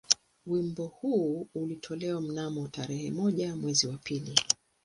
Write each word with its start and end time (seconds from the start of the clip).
Wimbo 0.45 0.85
huu 0.87 1.47
ulitolewa 1.55 2.21
mnamo 2.21 2.67
tarehe 2.67 3.11
moja 3.11 3.55
mwezi 3.55 3.87
wa 3.87 3.97
pili 3.97 4.35